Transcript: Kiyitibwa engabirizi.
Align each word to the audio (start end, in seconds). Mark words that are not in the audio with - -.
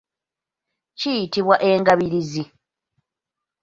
Kiyitibwa 0.99 1.55
engabirizi. 1.69 2.43